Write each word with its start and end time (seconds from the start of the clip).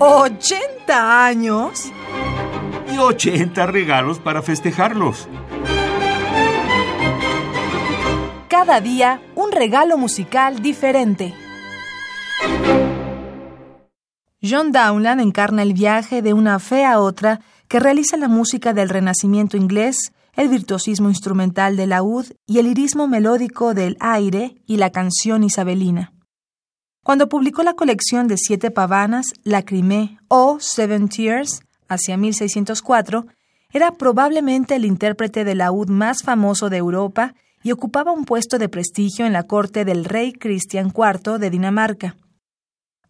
¿80 0.00 0.88
años? 0.88 1.92
Y 2.90 2.96
80 2.96 3.66
regalos 3.66 4.18
para 4.18 4.40
festejarlos. 4.40 5.28
Cada 8.48 8.80
día 8.80 9.20
un 9.34 9.52
regalo 9.52 9.98
musical 9.98 10.62
diferente. 10.62 11.34
John 14.42 14.72
Dowland 14.72 15.20
encarna 15.20 15.62
el 15.62 15.74
viaje 15.74 16.22
de 16.22 16.32
una 16.32 16.58
fe 16.60 16.86
a 16.86 16.98
otra 16.98 17.40
que 17.68 17.78
realiza 17.78 18.16
la 18.16 18.28
música 18.28 18.72
del 18.72 18.88
Renacimiento 18.88 19.58
inglés, 19.58 20.12
el 20.32 20.48
virtuosismo 20.48 21.10
instrumental 21.10 21.76
del 21.76 21.90
laúd 21.90 22.24
y 22.46 22.58
el 22.58 22.68
lirismo 22.68 23.06
melódico 23.06 23.74
del 23.74 23.98
aire 24.00 24.54
y 24.66 24.78
la 24.78 24.88
canción 24.88 25.44
isabelina. 25.44 26.14
Cuando 27.02 27.28
publicó 27.28 27.62
la 27.62 27.74
colección 27.74 28.28
de 28.28 28.36
siete 28.36 28.70
pavanas, 28.70 29.26
Lacrimé 29.42 30.18
o 30.28 30.58
Seven 30.60 31.08
Tears, 31.08 31.62
hacia 31.88 32.16
1604, 32.16 33.26
era 33.72 33.92
probablemente 33.92 34.74
el 34.74 34.84
intérprete 34.84 35.44
de 35.44 35.54
laúd 35.54 35.88
más 35.88 36.22
famoso 36.22 36.68
de 36.68 36.76
Europa 36.76 37.34
y 37.62 37.72
ocupaba 37.72 38.12
un 38.12 38.24
puesto 38.24 38.58
de 38.58 38.68
prestigio 38.68 39.26
en 39.26 39.32
la 39.32 39.44
corte 39.44 39.84
del 39.84 40.04
rey 40.04 40.32
Cristian 40.32 40.92
IV 40.94 41.38
de 41.38 41.50
Dinamarca. 41.50 42.16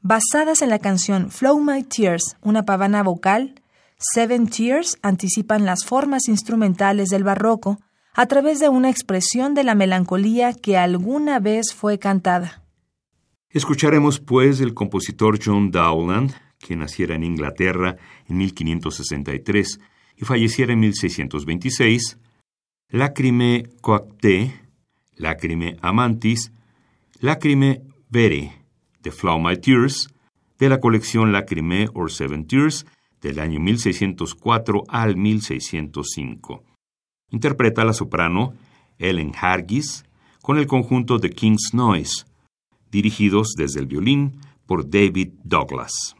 Basadas 0.00 0.62
en 0.62 0.70
la 0.70 0.78
canción 0.78 1.30
Flow 1.30 1.58
My 1.60 1.82
Tears, 1.82 2.36
una 2.42 2.64
pavana 2.64 3.02
vocal, 3.02 3.62
Seven 3.98 4.48
Tears 4.48 4.96
anticipan 5.02 5.64
las 5.64 5.84
formas 5.84 6.28
instrumentales 6.28 7.08
del 7.08 7.24
barroco 7.24 7.78
a 8.14 8.26
través 8.26 8.60
de 8.60 8.68
una 8.68 8.90
expresión 8.90 9.54
de 9.54 9.64
la 9.64 9.74
melancolía 9.74 10.52
que 10.52 10.76
alguna 10.76 11.40
vez 11.40 11.74
fue 11.74 11.98
cantada. 11.98 12.62
Escucharemos 13.50 14.20
pues 14.20 14.60
el 14.60 14.74
compositor 14.74 15.38
John 15.42 15.70
Dowland, 15.70 16.34
que 16.58 16.76
naciera 16.76 17.14
en 17.14 17.24
Inglaterra 17.24 17.96
en 18.28 18.36
1563 18.36 19.80
y 20.16 20.24
falleciera 20.24 20.74
en 20.74 20.80
1626, 20.80 22.18
Lacrime 22.90 23.64
coacte, 23.80 24.52
Lacrime 25.16 25.76
amantis, 25.80 26.52
Lacrime 27.20 27.82
vere, 28.10 28.52
de 29.02 29.10
Flow 29.10 29.40
My 29.40 29.56
Tears, 29.56 30.08
de 30.58 30.68
la 30.68 30.80
colección 30.80 31.32
Lacrime 31.32 31.88
or 31.94 32.10
Seven 32.10 32.46
Tears, 32.46 32.84
del 33.22 33.38
año 33.38 33.60
1604 33.60 34.84
al 34.88 35.16
1605. 35.16 36.64
Interpreta 37.30 37.84
la 37.84 37.94
soprano 37.94 38.52
Ellen 38.98 39.32
Hargis 39.40 40.04
con 40.42 40.58
el 40.58 40.66
conjunto 40.66 41.18
The 41.18 41.30
King's 41.30 41.72
Noise, 41.72 42.24
dirigidos 42.90 43.54
desde 43.56 43.80
el 43.80 43.86
violín 43.86 44.40
por 44.66 44.88
David 44.88 45.30
Douglas. 45.44 46.17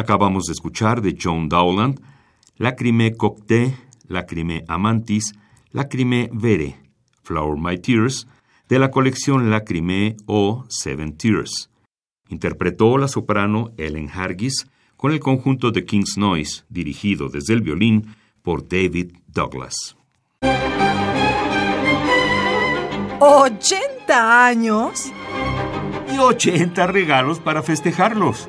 Acabamos 0.00 0.46
de 0.46 0.54
escuchar 0.54 1.02
de 1.02 1.14
John 1.22 1.50
Dowland 1.50 2.00
Lacrime 2.56 3.14
Cocté, 3.18 3.76
Lacrime 4.08 4.64
Amantis, 4.66 5.34
Lacrime 5.72 6.30
Vere, 6.32 6.78
Flower 7.22 7.58
My 7.60 7.76
Tears, 7.76 8.26
de 8.66 8.78
la 8.78 8.90
colección 8.90 9.50
Lacrime 9.50 10.16
o 10.24 10.64
Seven 10.70 11.18
Tears. 11.18 11.68
Interpretó 12.30 12.96
la 12.96 13.08
soprano 13.08 13.72
Ellen 13.76 14.08
Hargis 14.08 14.66
con 14.96 15.12
el 15.12 15.20
conjunto 15.20 15.70
de 15.70 15.84
King's 15.84 16.16
Noise, 16.16 16.64
dirigido 16.70 17.28
desde 17.28 17.52
el 17.52 17.60
violín 17.60 18.16
por 18.40 18.66
David 18.66 19.12
Douglas. 19.26 19.98
¿80 23.18 24.08
años? 24.08 25.12
Y 26.10 26.16
80 26.16 26.86
regalos 26.86 27.38
para 27.38 27.62
festejarlos. 27.62 28.48